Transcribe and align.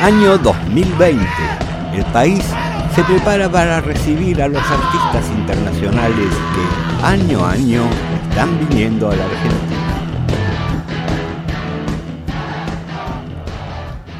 Año 0.00 0.38
2020. 0.38 1.26
El 1.92 2.04
país 2.12 2.44
se 2.94 3.02
prepara 3.02 3.50
para 3.50 3.80
recibir 3.80 4.40
a 4.40 4.46
los 4.46 4.62
artistas 4.62 5.28
internacionales 5.36 6.28
que 6.54 7.04
año 7.04 7.44
a 7.44 7.50
año 7.50 7.82
están 8.22 8.56
viniendo 8.60 9.10
a 9.10 9.16
la 9.16 9.24
Argentina. 9.24 9.98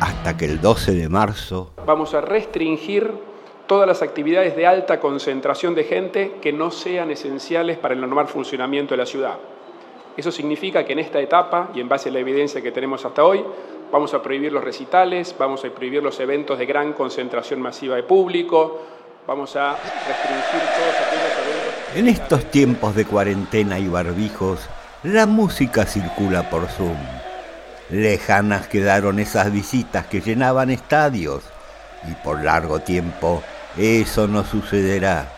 Hasta 0.01 0.37
que 0.37 0.47
el 0.47 0.61
12 0.61 0.95
de 0.95 1.09
marzo... 1.09 1.71
Vamos 1.87 2.13
a 2.13 2.23
restringir 2.23 3.13
todas 3.69 3.87
las 3.87 4.03
actividades 4.03 4.57
de 4.57 4.67
alta 4.67 4.99
concentración 4.99 5.77
de 5.77 5.85
gente 5.85 6.39
que 6.43 6.53
no 6.53 6.73
sean 6.73 7.13
esenciales 7.13 7.79
para 7.79 7.95
el 7.95 8.01
normal 8.01 8.27
funcionamiento 8.27 8.95
de 8.95 8.99
la 8.99 9.07
ciudad. 9.07 9.39
Eso 10.17 10.33
significa 10.33 10.85
que 10.85 10.95
en 10.95 10.99
esta 10.99 11.21
etapa, 11.21 11.71
y 11.73 11.81
en 11.81 11.89
base 11.89 12.09
a 12.09 12.13
la 12.13 12.19
evidencia 12.19 12.61
que 12.61 12.73
tenemos 12.73 13.05
hasta 13.05 13.23
hoy, 13.23 13.45
vamos 13.91 14.15
a 14.15 14.23
prohibir 14.23 14.53
los 14.53 14.65
recitales, 14.65 15.35
vamos 15.39 15.65
a 15.65 15.71
prohibir 15.71 16.03
los 16.03 16.19
eventos 16.21 16.59
de 16.59 16.67
gran 16.67 16.93
concentración 16.93 17.61
masiva 17.61 17.97
de 17.97 18.03
público, 18.03 18.83
vamos 19.27 19.57
a 19.57 19.73
restringir 19.73 20.61
todos 20.77 20.95
aquellos 21.07 21.33
eventos. 21.47 21.97
En 21.97 22.09
estos 22.09 22.45
tiempos 22.51 22.95
de 22.95 23.05
cuarentena 23.05 23.79
y 23.79 23.89
barbijos, 23.89 24.61
la 25.03 25.27
música 25.27 25.85
circula 25.87 26.51
por 26.51 26.67
Zoom. 26.67 26.97
Lejanas 27.91 28.69
quedaron 28.69 29.19
esas 29.19 29.51
visitas 29.51 30.07
que 30.07 30.21
llenaban 30.21 30.71
estadios 30.71 31.45
y 32.07 32.13
por 32.23 32.43
largo 32.45 32.81
tiempo 32.81 33.43
eso 33.77 34.27
no 34.27 34.45
sucederá. 34.45 35.33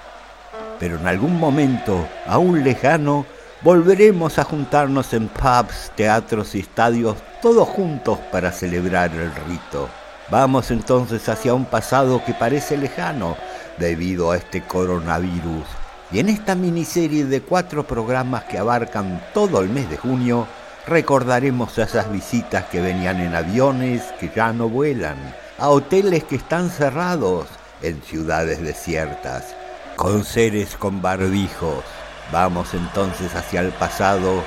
Pero 0.78 0.96
en 0.96 1.06
algún 1.06 1.38
momento, 1.38 2.08
aún 2.26 2.64
lejano, 2.64 3.26
volveremos 3.62 4.38
a 4.38 4.44
juntarnos 4.44 5.12
en 5.12 5.28
pubs, 5.28 5.92
teatros 5.94 6.54
y 6.54 6.60
estadios 6.60 7.16
todos 7.40 7.68
juntos 7.68 8.18
para 8.30 8.52
celebrar 8.52 9.10
el 9.12 9.34
rito. 9.46 9.88
Vamos 10.30 10.70
entonces 10.70 11.28
hacia 11.28 11.54
un 11.54 11.64
pasado 11.64 12.22
que 12.24 12.34
parece 12.34 12.76
lejano 12.76 13.36
debido 13.78 14.30
a 14.30 14.36
este 14.36 14.62
coronavirus. 14.62 15.64
Y 16.12 16.18
en 16.18 16.28
esta 16.28 16.54
miniserie 16.54 17.24
de 17.24 17.40
cuatro 17.40 17.84
programas 17.86 18.44
que 18.44 18.58
abarcan 18.58 19.22
todo 19.32 19.60
el 19.60 19.68
mes 19.68 19.88
de 19.88 19.96
junio, 19.96 20.46
recordaremos 20.86 21.78
esas 21.78 22.10
visitas 22.10 22.64
que 22.66 22.80
venían 22.80 23.20
en 23.20 23.34
aviones 23.34 24.02
que 24.18 24.30
ya 24.34 24.52
no 24.52 24.68
vuelan, 24.68 25.16
a 25.58 25.68
hoteles 25.68 26.24
que 26.24 26.36
están 26.36 26.70
cerrados, 26.70 27.46
en 27.82 28.02
ciudades 28.02 28.60
desiertas, 28.60 29.54
con 29.96 30.24
seres 30.24 30.76
con 30.76 31.00
barbijos. 31.00 31.84
Vamos 32.32 32.74
entonces 32.74 33.34
hacia 33.34 33.60
el 33.60 33.70
pasado 33.72 34.42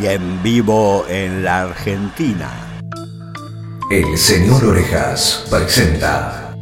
y 0.00 0.06
en 0.06 0.42
vivo 0.42 1.04
en 1.08 1.44
la 1.44 1.62
Argentina. 1.62 2.50
El 3.90 4.16
señor 4.16 4.64
Orejas 4.64 5.44
presenta 5.50 6.54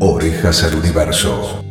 Orejas 0.00 0.64
al 0.64 0.76
Universo. 0.76 1.62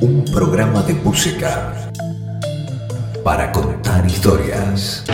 Un 0.00 0.24
programa 0.32 0.82
de 0.82 0.94
música 0.94 1.72
para 3.24 3.50
contar 3.50 4.06
historias. 4.06 5.04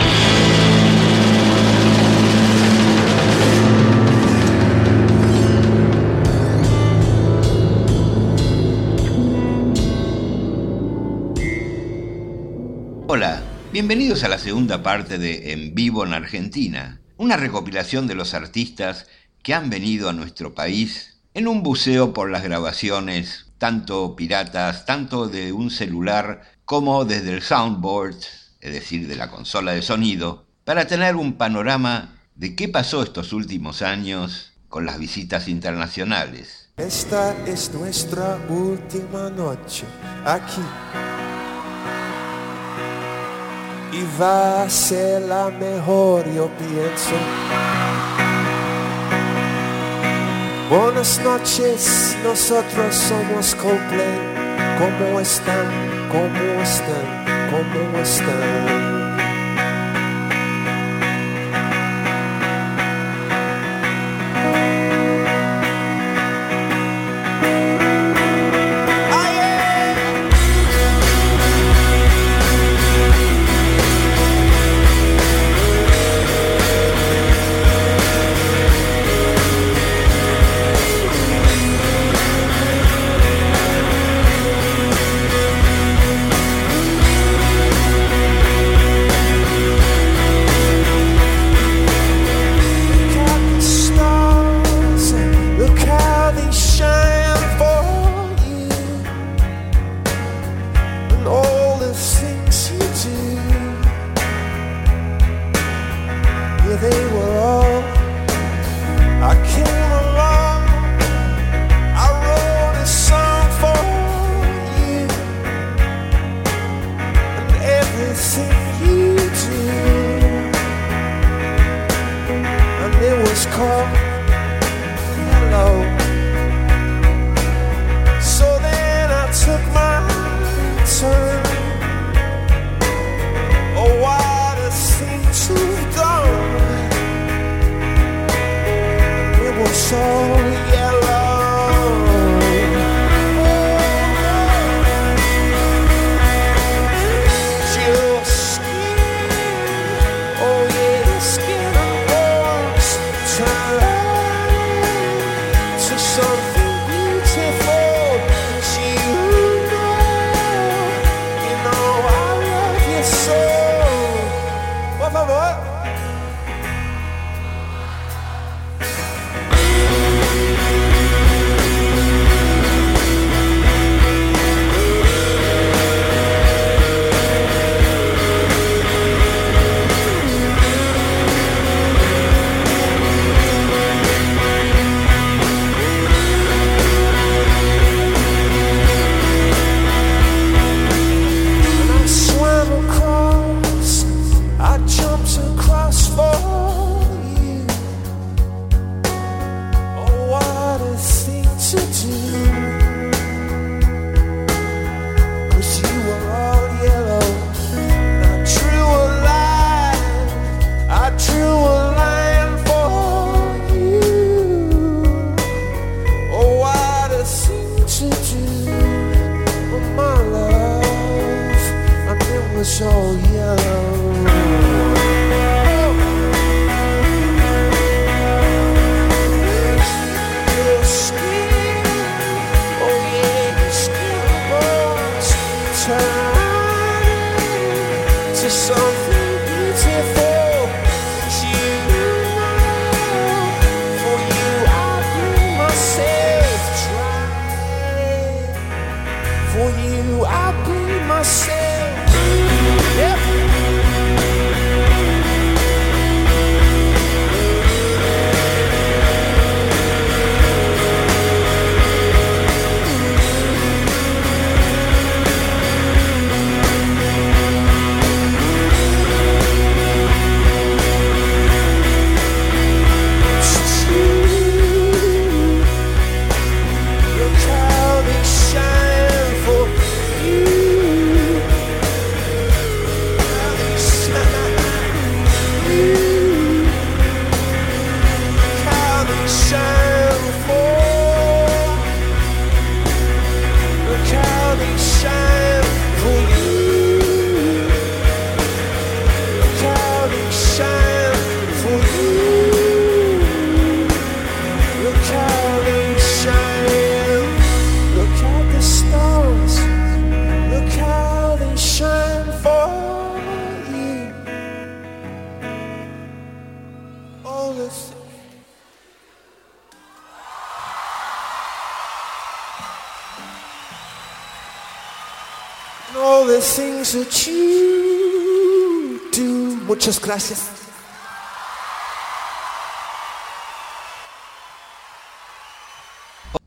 Hola, 13.13 13.41
bienvenidos 13.73 14.23
a 14.23 14.29
la 14.29 14.39
segunda 14.39 14.83
parte 14.83 15.17
de 15.17 15.51
En 15.51 15.75
Vivo 15.75 16.05
en 16.05 16.13
Argentina, 16.13 17.01
una 17.17 17.35
recopilación 17.35 18.07
de 18.07 18.15
los 18.15 18.33
artistas 18.33 19.05
que 19.43 19.53
han 19.53 19.69
venido 19.69 20.07
a 20.07 20.13
nuestro 20.13 20.55
país 20.55 21.19
en 21.33 21.49
un 21.49 21.61
buceo 21.61 22.13
por 22.13 22.31
las 22.31 22.41
grabaciones, 22.41 23.47
tanto 23.57 24.15
piratas, 24.15 24.85
tanto 24.85 25.27
de 25.27 25.51
un 25.51 25.71
celular 25.71 26.43
como 26.63 27.03
desde 27.03 27.33
el 27.33 27.41
soundboard, 27.41 28.15
es 28.61 28.71
decir, 28.71 29.09
de 29.09 29.17
la 29.17 29.29
consola 29.29 29.73
de 29.73 29.81
sonido, 29.81 30.45
para 30.63 30.87
tener 30.87 31.17
un 31.17 31.33
panorama 31.33 32.17
de 32.35 32.55
qué 32.55 32.69
pasó 32.69 33.03
estos 33.03 33.33
últimos 33.33 33.81
años 33.81 34.53
con 34.69 34.85
las 34.85 34.97
visitas 34.97 35.49
internacionales. 35.49 36.69
Esta 36.77 37.35
es 37.45 37.73
nuestra 37.73 38.39
última 38.47 39.29
noche 39.29 39.83
aquí 40.23 40.61
y 43.91 44.07
va 44.19 44.63
a 44.63 44.69
ser 44.69 45.21
la 45.23 45.49
mejor, 45.49 46.25
yo 46.33 46.49
pienso. 46.57 47.15
Buenas 50.69 51.19
noches, 51.23 52.15
nosotros 52.23 52.95
somos 52.95 53.55
Coldplay. 53.55 54.19
¿Cómo 54.79 55.19
están? 55.19 55.67
¿Cómo 56.09 56.61
están? 56.61 57.49
¿Cómo 57.51 57.99
están? 58.01 58.90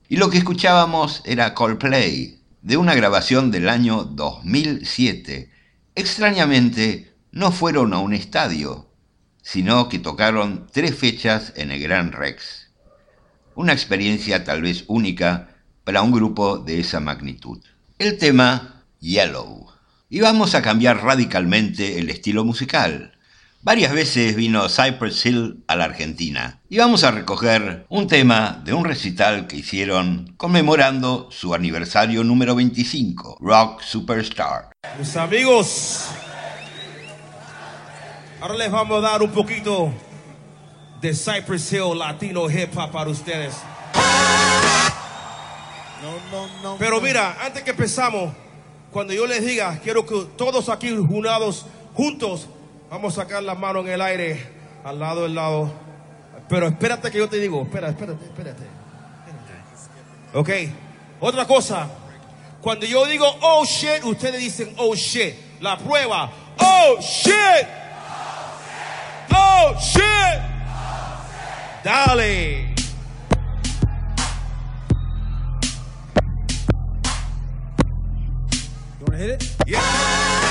Y 0.08 0.16
lo 0.16 0.30
que 0.30 0.38
escuchábamos 0.38 1.22
era 1.24 1.54
Coldplay, 1.54 2.40
de 2.62 2.76
una 2.76 2.94
grabación 2.94 3.50
del 3.50 3.68
año 3.68 4.04
2007. 4.04 5.50
Extrañamente, 5.94 7.14
no 7.32 7.52
fueron 7.52 7.92
a 7.94 7.98
un 7.98 8.14
estadio, 8.14 8.86
sino 9.44 9.88
que 9.88 9.99
tocaron 9.99 10.67
tres 10.73 10.96
fechas 10.96 11.52
en 11.55 11.70
el 11.70 11.81
Gran 11.81 12.11
Rex. 12.12 12.70
Una 13.55 13.73
experiencia 13.73 14.43
tal 14.43 14.62
vez 14.62 14.85
única 14.88 15.50
para 15.85 16.02
un 16.02 16.11
grupo 16.11 16.58
de 16.58 16.81
esa 16.81 16.99
magnitud. 16.99 17.62
El 17.99 18.19
tema 18.19 18.82
Yellow. 19.00 19.69
Y 20.08 20.20
vamos 20.20 20.55
a 20.55 20.62
cambiar 20.62 21.05
radicalmente 21.05 21.99
el 21.99 22.08
estilo 22.08 22.44
musical. 22.44 23.12
Varias 23.62 23.93
veces 23.93 24.35
vino 24.35 24.69
Cypress 24.69 25.25
Hill 25.25 25.62
a 25.69 25.76
la 25.76 25.85
Argentina 25.85 26.61
y 26.69 26.79
vamos 26.79 27.05
a 27.05 27.11
recoger 27.11 27.87
un 27.88 28.08
tema 28.08 28.62
de 28.64 28.75
un 28.75 28.85
recital 28.85 29.47
que 29.47 29.56
hicieron 29.56 30.35
conmemorando 30.37 31.29
su 31.31 31.55
aniversario 31.55 32.25
número 32.25 32.55
25, 32.55 33.38
Rock 33.40 33.82
Superstar. 33.82 34.70
Mis 34.99 35.17
amigos, 35.17 36.11
ahora 38.44 38.56
les 38.58 38.70
vamos 38.70 38.99
a 38.99 39.00
dar 39.00 39.23
un 39.23 39.31
poquito 39.31 39.91
de 41.00 41.14
Cypress 41.14 41.73
Hill 41.73 41.99
Latino 41.99 42.50
Hip 42.50 42.76
Hop 42.76 42.91
para 42.91 43.08
ustedes. 43.08 43.55
Pero 46.79 47.00
mira, 47.00 47.38
antes 47.41 47.62
que 47.62 47.70
empezamos, 47.70 48.35
cuando 48.91 49.14
yo 49.14 49.26
les 49.26 49.46
diga, 49.46 49.81
quiero 49.82 50.05
que 50.05 50.26
todos 50.37 50.69
aquí 50.69 50.93
unados 50.93 51.64
juntos 51.94 52.46
Vamos 52.91 53.17
a 53.17 53.23
sacar 53.23 53.43
la 53.43 53.55
mano 53.55 53.81
en 53.81 53.88
el 53.88 54.00
aire, 54.02 54.47
al 54.85 55.00
lado 55.00 55.23
del 55.23 55.35
lado. 55.35 55.73
Pero 56.47 56.69
espérate 56.69 57.11
que 57.11 57.17
yo 57.17 57.29
te 57.29 57.38
digo, 57.38 57.62
espera, 57.62 57.88
espérate, 57.88 58.25
espérate. 58.26 58.62
Ok, 60.35 60.50
otra 61.19 61.47
cosa. 61.47 61.88
Cuando 62.61 62.85
yo 62.85 63.06
digo 63.06 63.26
oh 63.40 63.64
shit, 63.64 64.05
ustedes 64.05 64.38
dicen 64.38 64.75
oh 64.76 64.94
shit. 64.94 65.35
La 65.61 65.79
prueba, 65.79 66.31
oh 66.58 67.00
shit. 67.00 67.83
Oh 69.36 69.76
shit. 69.81 70.40
Dale. 71.82 72.68
You 78.99 79.04
wanna 79.06 79.16
hit 79.16 79.30
it? 79.30 79.56
Yeah. 79.66 80.43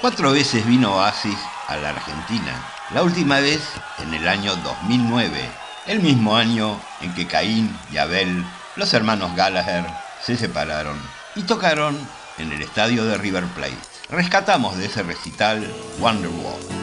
Cuatro 0.00 0.32
veces 0.32 0.66
vino 0.66 0.96
Oasis 0.96 1.38
a 1.68 1.76
la 1.76 1.90
Argentina, 1.90 2.64
la 2.94 3.02
última 3.02 3.40
vez 3.40 3.60
en 3.98 4.14
el 4.14 4.26
año 4.26 4.56
2009, 4.56 5.50
el 5.86 6.00
mismo 6.00 6.34
año 6.34 6.80
en 7.02 7.14
que 7.14 7.26
Caín 7.26 7.78
y 7.92 7.98
Abel, 7.98 8.42
los 8.76 8.94
hermanos 8.94 9.36
Gallagher, 9.36 9.84
se 10.22 10.38
separaron 10.38 10.98
y 11.34 11.42
tocaron 11.42 11.96
en 12.38 12.52
el 12.52 12.62
estadio 12.62 13.04
de 13.04 13.18
River 13.18 13.44
Plate. 13.54 13.76
Rescatamos 14.10 14.76
de 14.76 14.86
ese 14.86 15.02
recital 15.02 15.66
Wonderwall. 16.00 16.79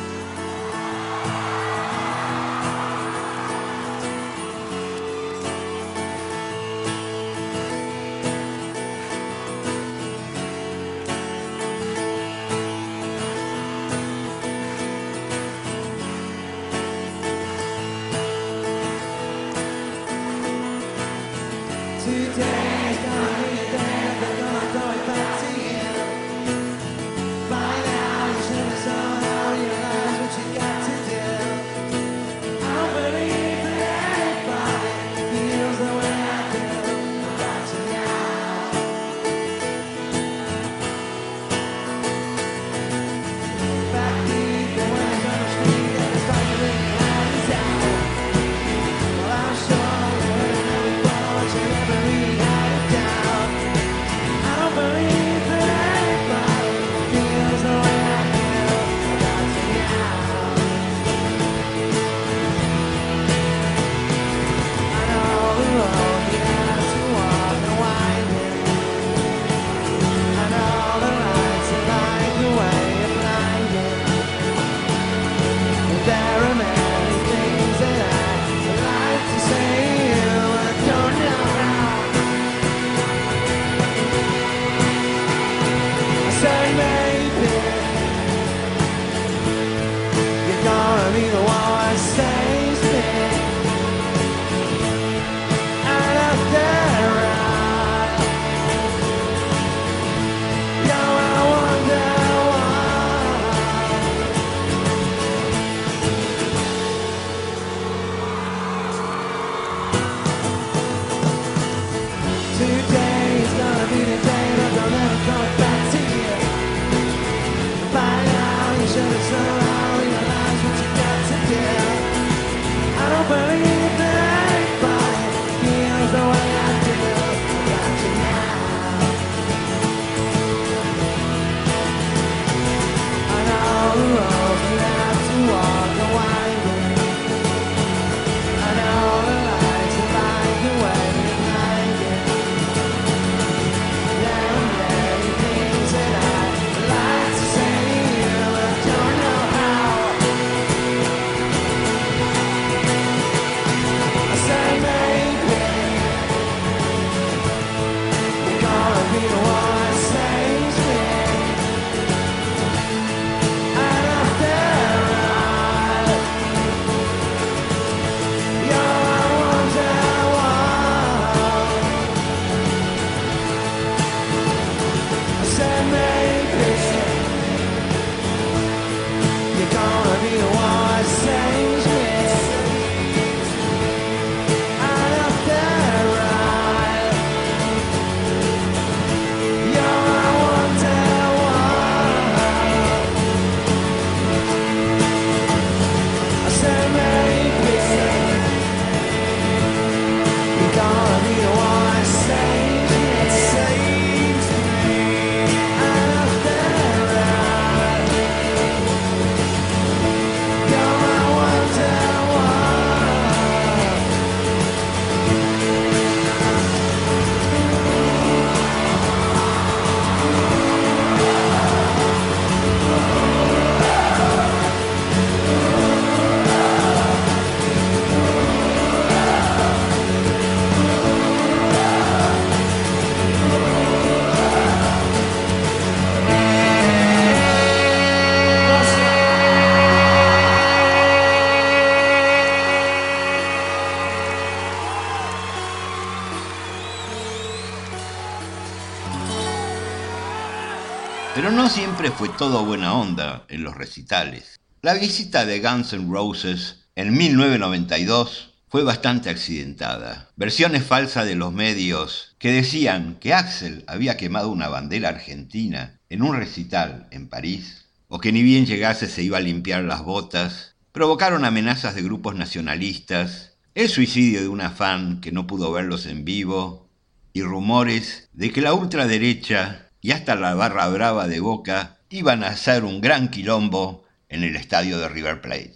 Fue 252.11 252.29
todo 252.29 252.65
buena 252.65 252.93
onda 252.93 253.45
en 253.49 253.63
los 253.63 253.75
recitales. 253.75 254.59
La 254.81 254.93
visita 254.93 255.45
de 255.45 255.59
Guns 255.59 255.93
N' 255.93 256.11
Roses 256.11 256.87
en 256.95 257.15
1992 257.15 258.53
fue 258.69 258.83
bastante 258.83 259.29
accidentada. 259.29 260.29
Versiones 260.35 260.83
falsas 260.83 261.25
de 261.25 261.35
los 261.35 261.51
medios 261.53 262.35
que 262.39 262.51
decían 262.51 263.17
que 263.19 263.33
Axel 263.33 263.83
había 263.87 264.17
quemado 264.17 264.49
una 264.49 264.67
bandera 264.67 265.09
argentina 265.09 265.99
en 266.09 266.21
un 266.21 266.35
recital 266.35 267.07
en 267.11 267.27
París, 267.27 267.85
o 268.07 268.19
que 268.19 268.31
ni 268.31 268.43
bien 268.43 268.65
llegase 268.65 269.07
se 269.07 269.23
iba 269.23 269.37
a 269.37 269.41
limpiar 269.41 269.83
las 269.83 270.03
botas, 270.03 270.75
provocaron 270.91 271.45
amenazas 271.45 271.95
de 271.95 272.03
grupos 272.03 272.35
nacionalistas, 272.35 273.57
el 273.75 273.89
suicidio 273.89 274.41
de 274.41 274.47
una 274.47 274.69
fan 274.69 275.21
que 275.21 275.31
no 275.31 275.47
pudo 275.47 275.71
verlos 275.71 276.05
en 276.05 276.25
vivo, 276.25 276.89
y 277.33 277.41
rumores 277.41 278.29
de 278.33 278.51
que 278.51 278.61
la 278.61 278.73
ultraderecha 278.73 279.89
y 280.01 280.11
hasta 280.11 280.35
la 280.35 280.55
barra 280.55 280.87
brava 280.87 281.27
de 281.27 281.39
Boca 281.39 281.96
iban 282.09 282.43
a 282.43 282.49
hacer 282.49 282.83
un 282.83 283.01
gran 283.01 283.29
quilombo 283.29 284.05
en 284.29 284.43
el 284.43 284.55
estadio 284.55 284.97
de 284.97 285.09
River 285.09 285.41
Plate. 285.41 285.75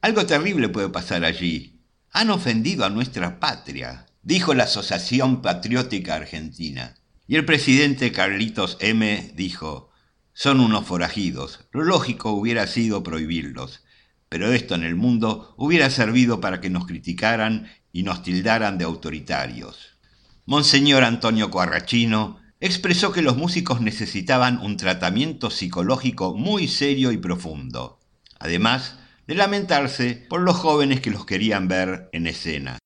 Algo 0.00 0.26
terrible 0.26 0.68
puede 0.68 0.88
pasar 0.88 1.24
allí, 1.24 1.80
han 2.12 2.30
ofendido 2.30 2.84
a 2.84 2.90
nuestra 2.90 3.40
patria, 3.40 4.06
dijo 4.22 4.54
la 4.54 4.64
Asociación 4.64 5.42
Patriótica 5.42 6.14
Argentina. 6.14 6.94
Y 7.26 7.36
el 7.36 7.44
presidente 7.44 8.12
Carlitos 8.12 8.78
M. 8.80 9.32
dijo, 9.34 9.90
son 10.32 10.60
unos 10.60 10.86
forajidos, 10.86 11.66
lo 11.72 11.82
lógico 11.82 12.30
hubiera 12.30 12.66
sido 12.66 13.02
prohibirlos, 13.02 13.82
pero 14.28 14.52
esto 14.52 14.74
en 14.74 14.84
el 14.84 14.94
mundo 14.94 15.54
hubiera 15.56 15.90
servido 15.90 16.40
para 16.40 16.60
que 16.60 16.70
nos 16.70 16.86
criticaran 16.86 17.70
y 17.92 18.02
nos 18.02 18.22
tildaran 18.22 18.78
de 18.78 18.84
autoritarios. 18.84 19.96
Monseñor 20.44 21.04
Antonio 21.04 21.50
Cuarrachino 21.50 22.40
expresó 22.60 23.12
que 23.12 23.22
los 23.22 23.36
músicos 23.36 23.80
necesitaban 23.80 24.58
un 24.58 24.76
tratamiento 24.76 25.50
psicológico 25.50 26.34
muy 26.34 26.68
serio 26.68 27.12
y 27.12 27.18
profundo. 27.18 27.98
Además, 28.38 28.96
de 29.26 29.34
lamentarse 29.34 30.26
por 30.28 30.40
los 30.40 30.56
jóvenes 30.56 31.00
que 31.00 31.10
los 31.10 31.26
querían 31.26 31.68
ver 31.68 32.08
en 32.12 32.26
escena. 32.26 32.78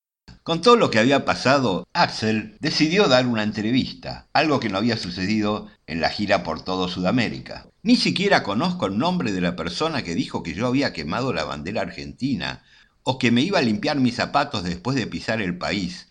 Con 0.43 0.63
todo 0.63 0.77
lo 0.77 0.91
que 0.91 0.99
había 0.99 1.25
pasado, 1.25 1.87
Axel 1.93 2.57
decidió 2.61 3.09
dar 3.09 3.27
una 3.27 3.43
entrevista, 3.43 4.29
algo 4.33 4.59
que 4.59 4.71
no 4.71 4.79
había 4.79 4.97
sucedido 4.97 5.69
en 5.87 6.01
la 6.01 6.09
gira 6.09 6.43
por 6.43 6.65
todo 6.65 6.89
Sudamérica. 6.89 7.67
Ni 7.83 7.97
siquiera 7.97 8.43
conozco 8.43 8.87
el 8.87 8.99
nombre 8.99 9.33
de 9.33 9.41
la 9.43 9.55
persona 9.55 10.03
que 10.03 10.15
dijo 10.15 10.43
que 10.43 10.55
yo 10.55 10.67
había 10.67 10.93
quemado 10.93 11.33
la 11.33 11.45
bandera 11.45 11.83
argentina 11.83 12.63
o 13.03 13.19
que 13.19 13.31
me 13.31 13.43
iba 13.43 13.59
a 13.59 13.63
limpiar 13.63 14.01
mis 14.01 14.17
zapatos 14.17 14.65
después 14.65 14.97
de 14.97 15.07
pisar 15.07 15.41
el 15.41 15.59
país. 15.59 16.09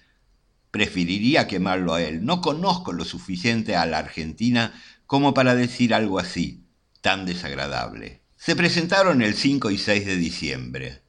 Preferiría 0.72 1.48
quemarlo 1.48 1.94
a 1.94 2.02
él. 2.02 2.26
No 2.26 2.42
conozco 2.42 2.94
lo 2.94 3.06
suficiente 3.06 3.76
a 3.76 3.86
la 3.86 4.00
Argentina 4.00 4.74
como 5.06 5.34
para 5.34 5.56
decir 5.56 5.94
algo 5.94 6.20
así, 6.20 6.66
tan 7.02 7.26
desagradable 7.26 8.20
se 8.40 8.56
presentaron 8.56 9.22
el 9.22 9.34
5 9.34 9.70
y 9.70 9.78
6 9.78 10.06
de 10.06 10.16
diciembre, 10.16 11.02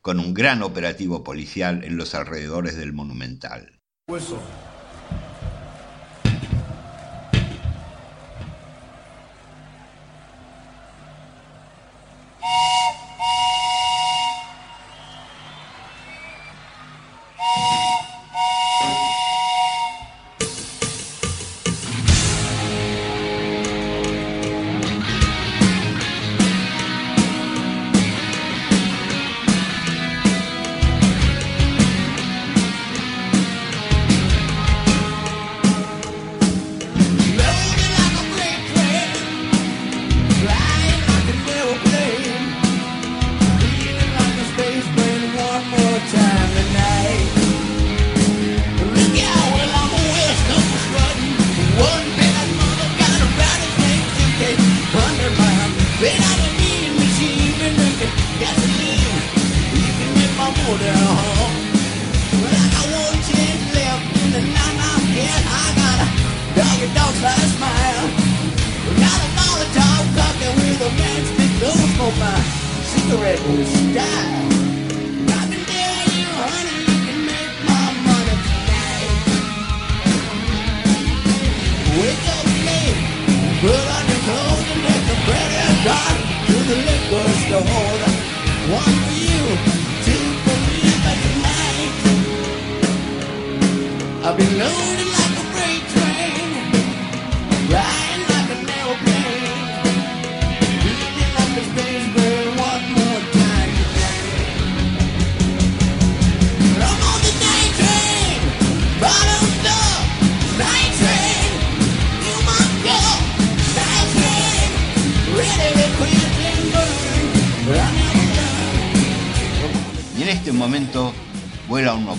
con 0.00 0.20
un 0.20 0.32
gran 0.32 0.62
operativo 0.62 1.24
policial 1.24 1.82
en 1.82 1.96
los 1.96 2.14
alrededores 2.14 2.76
del 2.76 2.92
Monumental. 2.92 3.80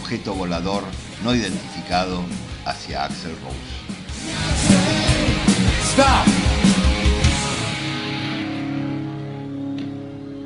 Objeto 0.09 0.33
volador 0.33 0.83
no 1.23 1.35
identificado 1.35 2.23
hacia 2.65 3.05
Axel 3.05 3.35
Rose. 3.43 3.55
Stop! 5.83 6.25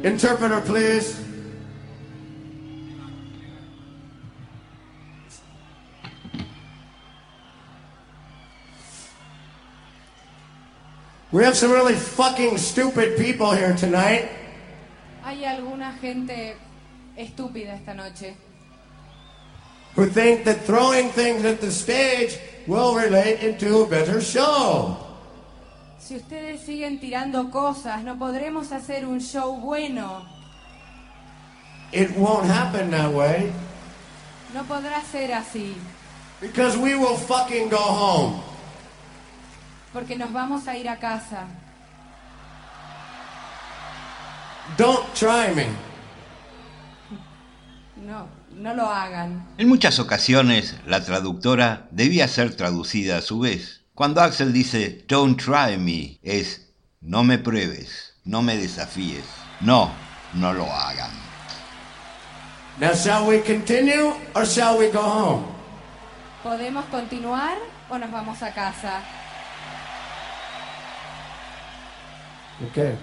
Interpreter, 0.03 0.61
please. 0.65 1.17
We 11.31 11.45
have 11.45 11.55
some 11.55 11.71
really 11.71 11.95
fucking 11.95 12.57
stupid 12.57 13.17
people 13.17 13.51
here 13.51 13.73
tonight. 13.75 14.29
Hay 15.23 15.45
alguna 15.45 15.97
gente 16.01 16.57
estúpida 17.15 17.75
esta 17.75 17.93
noche. 17.93 18.35
Who 19.95 20.07
think 20.07 20.45
that 20.45 20.65
throwing 20.65 21.09
things 21.09 21.45
at 21.45 21.61
the 21.61 21.71
stage 21.71 22.37
will 22.67 22.95
relate 22.95 23.41
into 23.41 23.79
a 23.79 23.87
better 23.87 24.21
show. 24.21 24.97
Si 25.99 26.15
ustedes 26.17 26.61
siguen 26.61 26.99
tirando 26.99 27.49
cosas, 27.49 28.03
no 28.03 28.17
podremos 28.17 28.71
hacer 28.71 29.05
un 29.05 29.19
show 29.19 29.55
bueno. 29.55 30.25
It 31.91 32.11
won't 32.17 32.45
happen 32.45 32.91
that 32.91 33.13
way. 33.13 33.53
No 34.53 34.63
podrá 34.63 35.01
ser 35.03 35.31
así. 35.31 35.75
Because 36.41 36.75
we 36.75 36.95
will 36.95 37.15
fucking 37.15 37.69
go 37.69 37.77
home. 37.77 38.41
Porque 39.93 40.17
nos 40.17 40.31
vamos 40.31 40.67
a 40.67 40.75
ir 40.75 40.89
a 40.89 40.97
casa. 40.97 41.47
Don't 44.77 45.05
try 45.15 45.53
me. 45.53 45.67
No, 47.95 48.27
no 48.55 48.73
lo 48.73 48.87
hagan. 48.87 49.47
En 49.57 49.67
muchas 49.67 49.99
ocasiones 49.99 50.75
la 50.85 51.03
traductora 51.03 51.87
debía 51.91 52.27
ser 52.27 52.55
traducida 52.55 53.17
a 53.17 53.21
su 53.21 53.39
vez. 53.39 53.81
Cuando 53.93 54.21
Axel 54.21 54.53
dice 54.53 55.05
Don't 55.07 55.39
try 55.39 55.77
me 55.77 56.19
es 56.23 56.73
no 57.01 57.23
me 57.23 57.37
pruebes, 57.37 58.15
no 58.23 58.41
me 58.41 58.55
desafíes, 58.55 59.25
no, 59.61 59.91
no 60.33 60.53
lo 60.53 60.65
hagan. 60.65 61.11
Now 62.79 62.93
shall 62.93 63.27
we 63.27 63.41
continue 63.41 64.13
or 64.33 64.45
shall 64.45 64.79
we 64.79 64.89
go 64.89 65.01
home? 65.01 65.45
¿Podemos 66.43 66.85
continuar 66.85 67.57
o 67.89 67.97
nos 67.97 68.11
vamos 68.11 68.41
a 68.41 68.51
casa? 68.53 69.01
Okay. 72.69 72.97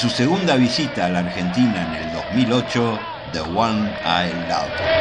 Su 0.00 0.08
segunda 0.08 0.56
visita 0.56 1.04
a 1.04 1.10
la 1.10 1.18
Argentina 1.18 1.82
en 1.82 1.92
el 1.92 2.10
2008, 2.10 3.06
The 3.30 3.40
One 3.42 3.98
I 4.02 4.32
Love. 4.46 4.94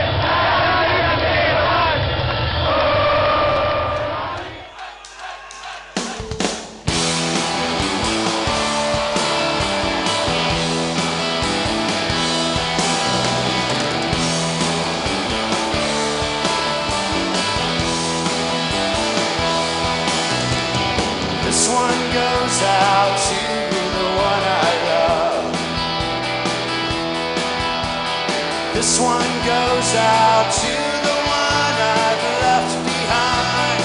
This 28.73 28.99
one 28.99 29.31
goes 29.45 29.95
out 29.95 30.51
to 30.61 30.73
the 31.07 31.17
one 31.41 31.75
I've 31.99 32.23
left 32.45 32.75
behind. 32.85 33.83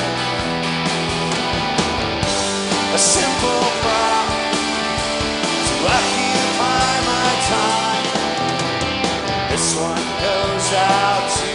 A 2.94 2.99
simple 2.99 3.64
prop 3.83 4.29
to 5.66 5.75
occupy 5.97 6.92
my 7.11 7.31
time. 7.49 8.07
This 9.51 9.75
one 9.75 10.07
goes 10.23 10.73
out 10.75 11.31
to 11.38 11.54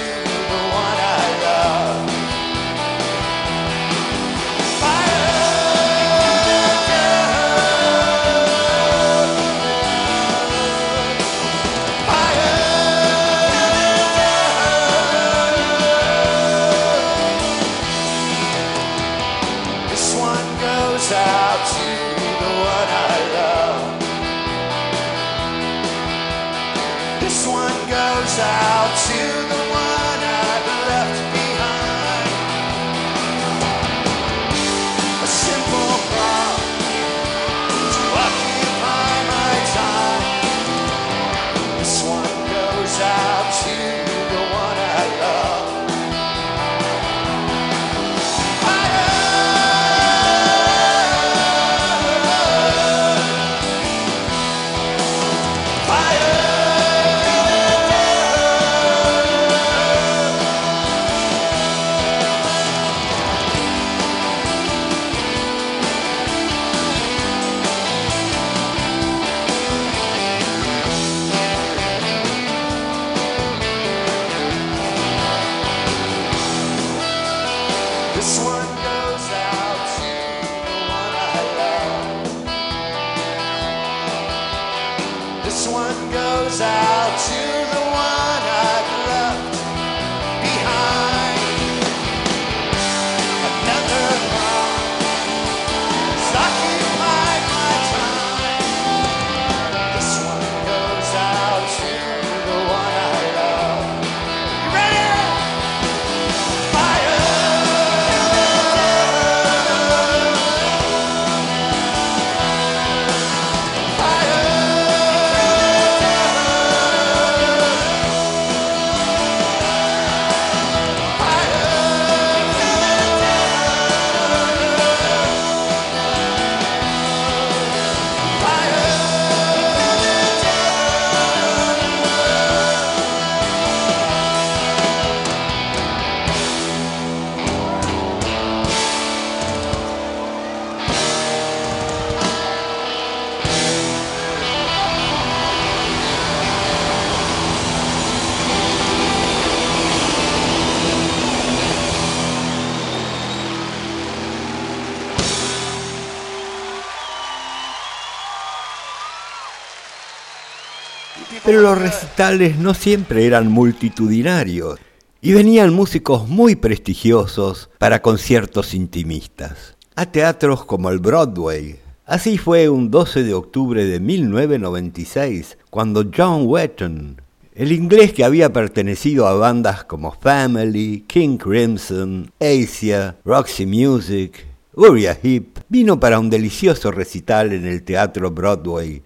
Pero 161.49 161.63
los 161.63 161.79
recitales 161.79 162.59
no 162.59 162.75
siempre 162.75 163.25
eran 163.25 163.51
multitudinarios 163.51 164.77
y 165.19 165.33
venían 165.33 165.73
músicos 165.73 166.27
muy 166.27 166.55
prestigiosos 166.55 167.71
para 167.79 168.03
conciertos 168.03 168.75
intimistas, 168.75 169.75
a 169.95 170.05
teatros 170.05 170.63
como 170.63 170.91
el 170.91 170.99
Broadway. 170.99 171.79
Así 172.05 172.37
fue 172.37 172.69
un 172.69 172.91
12 172.91 173.23
de 173.23 173.33
octubre 173.33 173.83
de 173.83 173.99
1996, 173.99 175.57
cuando 175.71 176.05
John 176.15 176.43
Wetton, 176.45 177.19
el 177.55 177.71
inglés 177.71 178.13
que 178.13 178.23
había 178.23 178.53
pertenecido 178.53 179.25
a 179.25 179.33
bandas 179.33 179.83
como 179.85 180.11
Family, 180.11 181.03
King 181.07 181.37
Crimson, 181.37 182.31
Asia, 182.39 183.17
Roxy 183.25 183.65
Music, 183.65 184.45
Uriah 184.75 185.17
Heep, 185.23 185.61
vino 185.67 185.99
para 185.99 186.19
un 186.19 186.29
delicioso 186.29 186.91
recital 186.91 187.53
en 187.53 187.65
el 187.65 187.81
Teatro 187.81 188.29
Broadway 188.29 189.01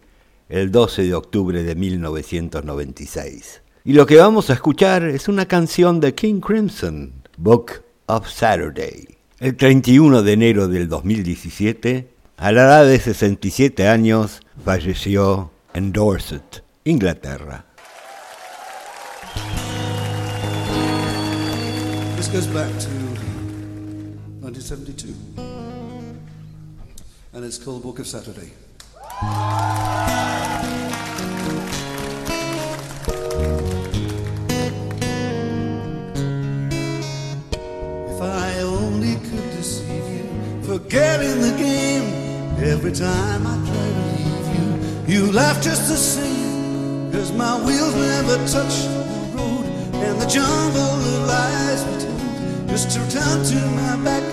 el 0.50 0.72
12 0.72 1.04
de 1.04 1.14
octubre 1.14 1.64
de 1.64 1.76
1996. 1.76 3.62
Y 3.86 3.94
lo 3.94 4.06
que 4.06 4.18
vamos 4.18 4.50
a 4.50 4.54
escuchar 4.54 5.04
es 5.04 5.28
una 5.28 5.46
canción 5.46 6.00
de 6.00 6.14
King 6.16 6.40
Crimson, 6.40 7.14
Book 7.38 7.84
of 8.06 8.30
Saturday. 8.30 9.08
El 9.40 9.58
31 9.58 10.24
de 10.24 10.34
enero 10.34 10.68
del 10.68 10.88
2017, 10.88 12.08
a 12.38 12.52
la 12.52 12.64
edad 12.64 12.86
de 12.86 13.00
67 13.00 13.88
años, 13.88 14.42
falleció 14.64 15.52
en 15.74 15.92
Dorset, 15.92 16.64
Inglaterra. 16.86 17.66
This 22.16 22.32
goes 22.32 22.48
back 22.48 22.70
to 22.80 22.88
1972. 24.40 25.14
And 27.34 27.44
it's 27.44 27.58
called 27.58 27.84
Book 27.84 28.00
of 28.00 28.08
Saturday. 28.08 28.54
If 29.22 29.30
I 38.22 38.60
only 38.62 39.16
could 39.16 39.52
deceive 39.52 40.08
you, 40.10 40.26
forgetting 40.64 41.42
the 41.42 41.54
game 41.58 42.04
every 42.64 42.92
time 42.92 43.46
I 43.46 43.56
try 43.68 43.76
to 43.76 44.04
leave 44.18 45.08
you. 45.08 45.26
You 45.28 45.32
laugh 45.32 45.62
just 45.62 45.88
the 45.88 45.96
same, 45.96 47.12
cause 47.12 47.32
my 47.34 47.64
wheels 47.64 47.94
never 47.94 48.38
touch 48.48 48.82
the 48.82 49.38
road, 49.38 49.66
and 49.94 50.20
the 50.20 50.26
jungle 50.26 50.82
of 50.82 51.28
lies 51.28 51.86
we 51.86 51.98
told 52.04 52.70
just 52.70 52.90
to 52.92 53.00
turn 53.12 53.46
to 53.46 53.56
my 53.76 53.96
back 54.04 54.33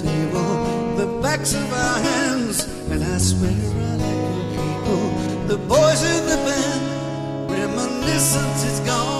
table, 0.00 0.96
the 0.96 1.06
backs 1.22 1.54
of 1.54 1.72
our 1.72 1.98
hands, 2.00 2.64
and 2.90 3.02
I 3.02 3.18
swear 3.18 3.50
I 3.50 3.96
like 3.96 4.22
your 4.24 4.46
people. 4.56 5.48
The 5.48 5.58
boys 5.58 6.02
in 6.02 6.22
the 6.26 6.36
band, 6.46 7.50
reminiscence 7.50 8.64
is 8.64 8.80
gone 8.80 9.15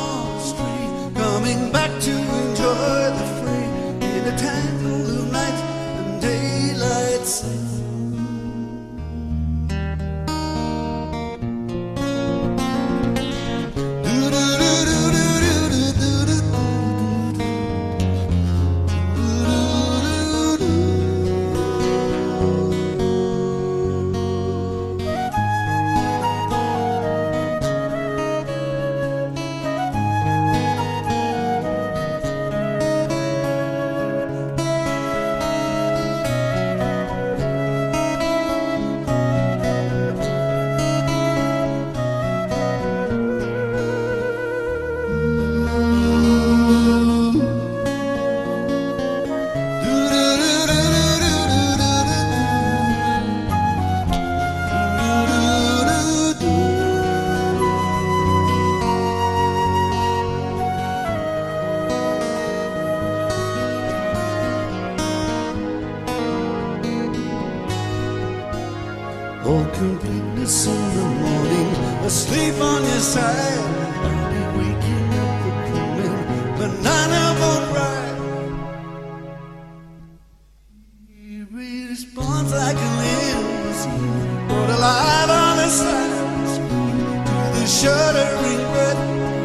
shuddering 87.80 88.62
breath 88.72 89.02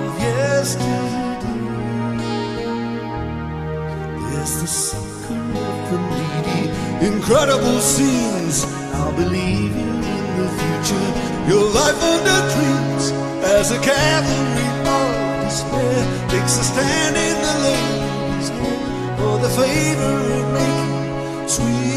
of 0.07 0.19
yesterday. 0.19 1.11
There's 4.23 4.55
the 4.61 4.67
sucker 4.67 5.41
of 5.67 5.79
the 5.91 5.97
needy, 6.11 6.61
incredible 7.11 7.79
scenes. 7.81 8.63
I'll 8.95 9.15
believe 9.23 9.71
you 9.81 9.91
in 10.15 10.27
the 10.39 10.47
future. 10.59 11.09
Your 11.51 11.65
life 11.79 11.99
under 12.13 12.39
dreams 12.53 13.05
as 13.57 13.71
a 13.71 13.79
cavalry 13.91 14.69
of 14.97 15.07
despair 15.43 15.99
takes 16.29 16.53
a 16.57 16.63
stand 16.71 17.15
in 17.27 17.35
the 17.47 17.55
head 17.65 17.99
for 19.19 19.35
the 19.43 19.51
favor 19.59 20.15
of 20.39 20.45
making 20.55 21.49
sweet. 21.49 21.90